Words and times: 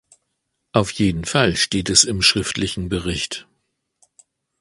Auf 0.71 0.89
jeden 0.93 1.25
Fall 1.25 1.55
steht 1.55 1.87
es 1.91 2.05
im 2.05 2.23
schriftlichen 2.23 2.89
Bericht. 2.89 3.47